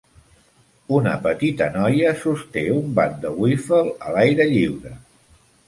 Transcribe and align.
Una 0.99 1.11
petita 1.25 1.67
noia 1.75 2.15
sosté 2.23 2.65
un 2.79 2.89
bat 3.01 3.15
de 3.27 3.35
wiffle 3.45 3.85
a 4.09 4.17
l'aire 4.17 4.51
lliure. 4.57 4.99